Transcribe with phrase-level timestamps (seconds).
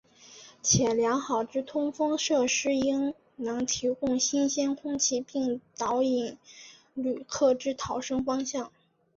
[0.63, 6.39] 且良好之通风设施应能提供新鲜空气并导引
[6.95, 8.71] 旅客之逃生方向。